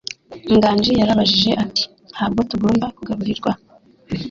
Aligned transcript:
Nganji 0.55 0.91
yarabajije 0.99 1.51
ati: 1.63 1.83
"Ntabwo 2.13 2.39
tugomba 2.49 2.85
kugaburirwa?" 2.95 3.51